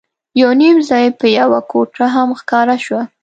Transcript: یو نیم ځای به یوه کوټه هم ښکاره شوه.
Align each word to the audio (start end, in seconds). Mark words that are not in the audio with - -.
یو 0.41 0.49
نیم 0.61 0.77
ځای 0.89 1.05
به 1.19 1.27
یوه 1.39 1.59
کوټه 1.71 2.05
هم 2.15 2.29
ښکاره 2.39 2.75
شوه. 2.85 3.01